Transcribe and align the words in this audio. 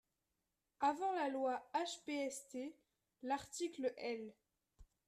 Avant 0.79 1.11
la 1.13 1.29
loi 1.29 1.63
HPST, 1.75 2.73
l’article 3.21 3.93
L. 3.97 4.33